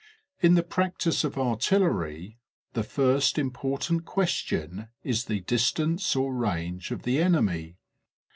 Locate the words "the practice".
0.55-1.23